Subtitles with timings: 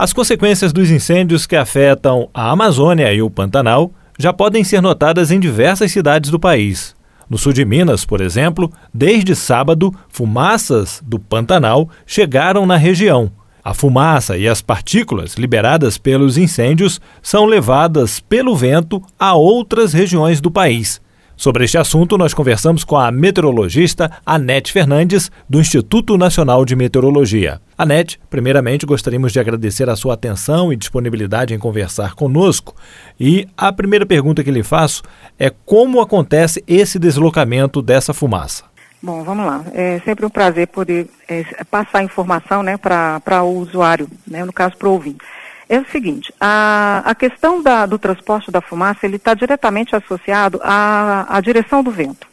[0.00, 5.30] As consequências dos incêndios que afetam a Amazônia e o Pantanal já podem ser notadas
[5.30, 6.96] em diversas cidades do país.
[7.28, 13.30] No sul de Minas, por exemplo, desde sábado, fumaças do Pantanal chegaram na região.
[13.62, 20.40] A fumaça e as partículas liberadas pelos incêndios são levadas pelo vento a outras regiões
[20.40, 20.98] do país.
[21.40, 27.62] Sobre este assunto, nós conversamos com a meteorologista Anete Fernandes, do Instituto Nacional de Meteorologia.
[27.78, 32.76] Anete, primeiramente gostaríamos de agradecer a sua atenção e disponibilidade em conversar conosco.
[33.18, 35.02] E a primeira pergunta que lhe faço
[35.38, 38.64] é como acontece esse deslocamento dessa fumaça?
[39.02, 39.64] Bom, vamos lá.
[39.72, 44.76] É sempre um prazer poder é, passar informação né, para o usuário, né, no caso
[44.76, 45.24] para o ouvinte
[45.70, 50.60] é o seguinte, a, a questão da, do transporte da fumaça, ele está diretamente associado
[50.64, 52.26] à, à direção do vento,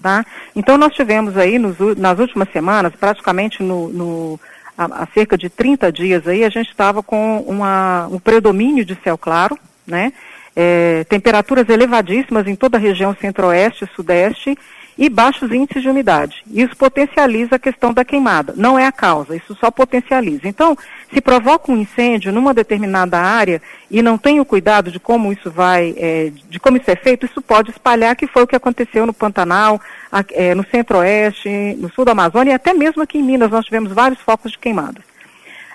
[0.00, 0.24] tá?
[0.54, 4.40] Então, nós tivemos aí, nos, nas últimas semanas, praticamente no, no
[4.78, 9.18] há, cerca de 30 dias aí, a gente estava com uma, um predomínio de céu
[9.18, 10.12] claro, né?
[10.54, 14.56] É, temperaturas elevadíssimas em toda a região centro-oeste e sudeste,
[14.96, 16.42] e baixos índices de umidade.
[16.50, 18.54] Isso potencializa a questão da queimada.
[18.56, 20.46] Não é a causa, isso só potencializa.
[20.46, 20.76] Então,
[21.12, 25.50] se provoca um incêndio numa determinada área e não tem o cuidado de como isso
[25.50, 29.04] vai, é, de como isso é feito, isso pode espalhar, que foi o que aconteceu
[29.04, 33.22] no Pantanal, a, é, no Centro-Oeste, no sul da Amazônia e até mesmo aqui em
[33.22, 35.02] Minas nós tivemos vários focos de queimadas.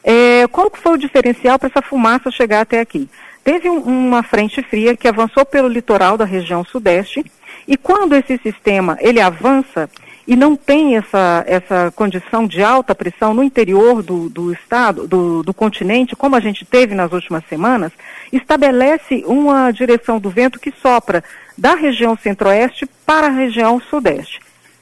[0.03, 3.09] É, qual foi o diferencial para essa fumaça chegar até aqui?
[3.43, 7.23] Teve um, uma frente fria que avançou pelo litoral da região sudeste
[7.69, 9.87] e quando esse sistema ele avança
[10.27, 15.43] e não tem essa, essa condição de alta pressão no interior do, do estado, do,
[15.43, 17.91] do continente, como a gente teve nas últimas semanas,
[18.33, 21.23] estabelece uma direção do vento que sopra
[21.55, 24.39] da região centro-oeste para a região sudeste.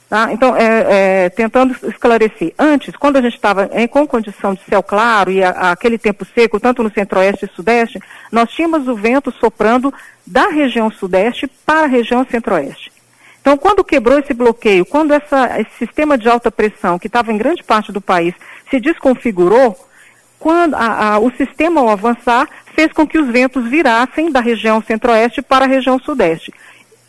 [0.09, 0.31] Tá?
[0.31, 5.29] Então, é, é, tentando esclarecer, antes, quando a gente estava com condição de céu claro
[5.29, 7.99] e a, a, aquele tempo seco, tanto no centro-oeste e sudeste,
[8.31, 9.93] nós tínhamos o vento soprando
[10.25, 12.89] da região sudeste para a região centro-oeste.
[13.41, 17.37] Então, quando quebrou esse bloqueio, quando essa, esse sistema de alta pressão, que estava em
[17.37, 18.33] grande parte do país,
[18.69, 19.77] se desconfigurou,
[20.39, 24.81] quando a, a, o sistema, ao avançar, fez com que os ventos virassem da região
[24.81, 26.53] centro-oeste para a região sudeste.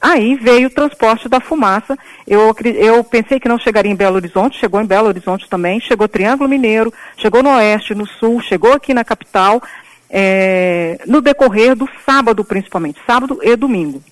[0.00, 1.96] Aí veio o transporte da fumaça.
[2.26, 6.08] Eu, eu pensei que não chegaria em Belo Horizonte, chegou em Belo Horizonte também, chegou
[6.08, 9.60] Triângulo Mineiro, chegou no Oeste, no Sul, chegou aqui na capital,
[10.08, 14.02] é, no decorrer do sábado principalmente, sábado e domingo.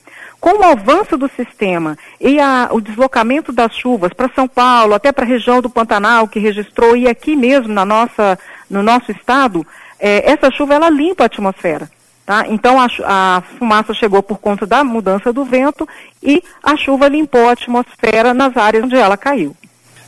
[0.41, 5.11] Com o avanço do sistema e a, o deslocamento das chuvas para São Paulo, até
[5.13, 9.67] para a região do Pantanal, que registrou, e aqui mesmo na nossa, no nosso estado,
[9.99, 11.91] é, essa chuva ela limpa a atmosfera.
[12.26, 12.44] Tá?
[12.48, 15.88] Então a, a, fumaça chegou por conta da mudança do vento
[16.20, 19.56] e a chuva limpou a atmosfera nas áreas onde ela caiu.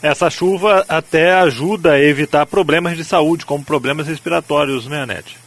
[0.02, 5.38] Essa chuva até ajuda a evitar problemas de saúde, como problemas respiratórios, né, Anete?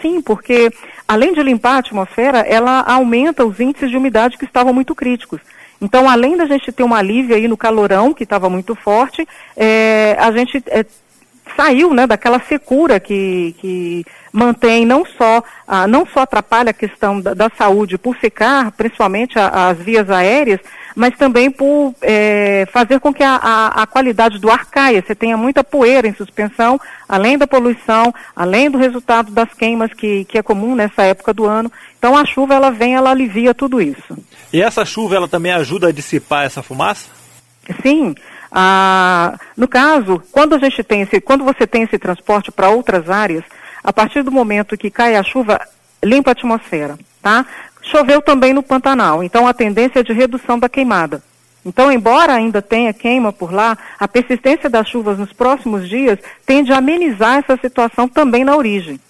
[0.00, 0.70] Sim, porque
[1.06, 5.40] além de limpar a atmosfera, ela aumenta os índices de umidade que estavam muito críticos.
[5.80, 10.16] Então, além da gente ter um alívio aí no calorão, que estava muito forte, é,
[10.18, 10.84] a gente é,
[11.56, 17.20] saiu né, daquela secura que, que mantém não só, ah, não só atrapalha a questão
[17.20, 20.60] da, da saúde por secar, principalmente a, as vias aéreas,
[20.94, 25.02] mas também por é, fazer com que a, a, a, qualidade do ar caia.
[25.06, 30.24] Você tenha muita poeira em suspensão, além da poluição, além do resultado das queimas que,
[30.26, 31.72] que é comum nessa época do ano.
[31.98, 34.16] Então a chuva ela vem, ela alivia tudo isso.
[34.52, 37.08] E essa chuva ela também ajuda a dissipar essa fumaça?
[37.82, 38.14] Sim.
[38.50, 43.10] Ah, no caso, quando a gente tem esse, quando você tem esse transporte para outras
[43.10, 43.44] áreas,
[43.82, 45.60] a partir do momento que cai a chuva,
[46.02, 47.46] limpa a atmosfera, tá?
[47.82, 51.22] Choveu também no Pantanal, então a tendência é de redução da queimada.
[51.64, 56.72] Então, embora ainda tenha queima por lá, a persistência das chuvas nos próximos dias tende
[56.72, 59.00] a amenizar essa situação também na origem.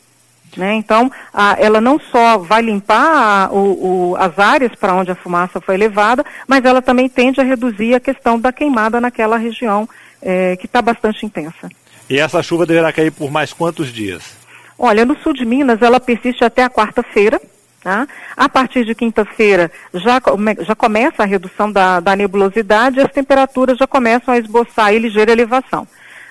[0.56, 0.74] Né?
[0.74, 5.14] Então, a, ela não só vai limpar a, o, o, as áreas para onde a
[5.14, 9.88] fumaça foi levada, mas ela também tende a reduzir a questão da queimada naquela região
[10.22, 11.68] é, que está bastante intensa.
[12.08, 14.36] E essa chuva deverá cair por mais quantos dias?
[14.78, 17.40] Olha, no sul de Minas ela persiste até a quarta-feira.
[17.82, 18.08] Tá?
[18.36, 20.20] A partir de quinta-feira já,
[20.66, 24.98] já começa a redução da, da nebulosidade e as temperaturas já começam a esboçar em
[24.98, 25.86] ligeira elevação.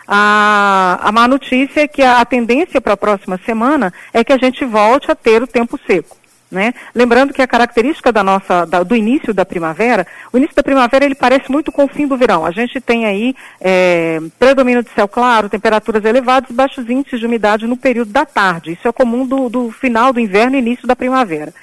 [0.08, 4.34] A, a má notícia é que a, a tendência para a próxima semana é que
[4.34, 6.18] a gente volte a ter o tempo seco.
[6.52, 6.74] Né?
[6.94, 11.04] Lembrando que a característica da nossa, da, do início da primavera, o início da primavera
[11.04, 12.46] ele parece muito com o fim do verão.
[12.46, 17.26] A gente tem aí é, predomínio de céu claro, temperaturas elevadas e baixos índices de
[17.26, 18.74] umidade no período da tarde.
[18.74, 21.54] Isso é comum do, do final do inverno e início da primavera.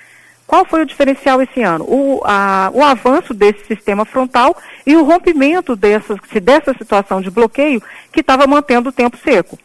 [0.52, 1.86] Qual foi o diferencial esse ano?
[1.88, 4.54] O, a, o avanço desse sistema frontal
[4.86, 7.82] e o rompimento dessa, dessa situação de bloqueio
[8.12, 9.58] que estava mantendo o tempo seco.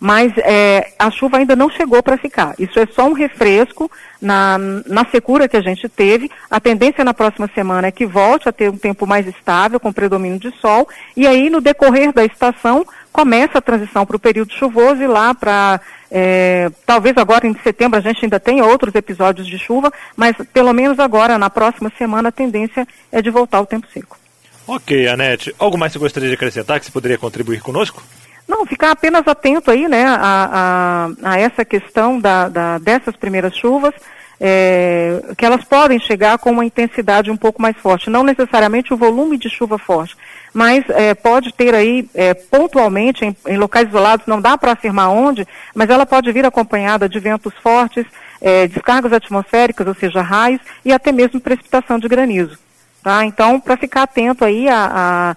[0.00, 2.54] mas é, a chuva ainda não chegou para ficar.
[2.58, 4.56] Isso é só um refresco na,
[4.86, 6.30] na secura que a gente teve.
[6.50, 9.92] A tendência na próxima semana é que volte a ter um tempo mais estável, com
[9.92, 14.52] predomínio de sol, e aí no decorrer da estação começa a transição para o período
[14.52, 15.80] chuvoso e lá para
[16.10, 20.72] é, talvez agora em setembro a gente ainda tenha outros episódios de chuva, mas pelo
[20.72, 24.18] menos agora, na próxima semana, a tendência é de voltar ao tempo seco.
[24.66, 25.54] Ok, Anete.
[25.58, 28.02] Algo mais você gostaria de acrescentar que você poderia contribuir conosco?
[28.46, 33.54] Não, ficar apenas atento aí, né, a, a, a essa questão da, da, dessas primeiras
[33.56, 33.94] chuvas,
[34.40, 38.96] é, que elas podem chegar com uma intensidade um pouco mais forte, não necessariamente o
[38.96, 40.16] volume de chuva forte,
[40.54, 45.10] mas é, pode ter aí é, pontualmente em, em, locais isolados, não dá para afirmar
[45.10, 48.06] onde, mas ela pode vir acompanhada de ventos fortes,
[48.40, 52.58] é, descargas atmosféricas, ou seja, raios, e até mesmo precipitação de granizo.
[53.02, 53.24] Tá?
[53.26, 55.36] Então, para ficar atento aí a,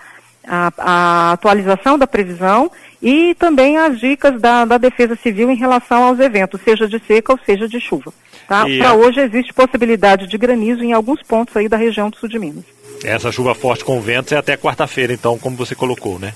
[1.32, 2.70] atualização da previsão
[3.04, 7.34] e também as dicas da, da Defesa Civil em relação aos eventos, seja de seca
[7.34, 8.14] ou seja de chuva.
[8.48, 8.64] Tá?
[8.64, 8.94] Para a...
[8.94, 12.64] hoje existe possibilidade de granizo em alguns pontos aí da região do sul de Minas.
[13.04, 16.34] Essa chuva forte com ventos é até quarta-feira, então, como você colocou, né?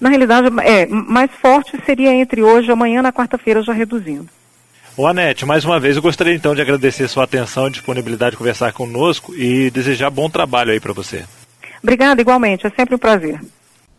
[0.00, 4.28] Na realidade, é, mais forte seria entre hoje e amanhã, na quarta-feira, já reduzindo.
[4.96, 8.36] O Anete, mais uma vez eu gostaria então de agradecer sua atenção e disponibilidade de
[8.36, 11.24] conversar conosco e desejar bom trabalho aí para você.
[11.80, 13.40] Obrigada, igualmente, é sempre um prazer.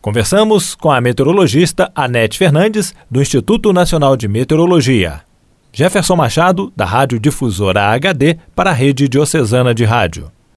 [0.04, 5.22] Conversamos com a meteorologista Anete Fernandes, do Instituto Nacional de Meteorologia.
[5.72, 10.30] Jefferson Machado, da Rádio Difusora HD, para a Rede Diocesana de Rádio.